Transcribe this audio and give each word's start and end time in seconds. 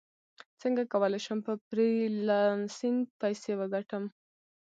څنګه 0.61 0.83
کولی 0.93 1.19
شم 1.25 1.37
په 1.47 1.53
فریلانسینګ 1.65 2.99
پیسې 3.21 3.51
وګټم 3.59 4.03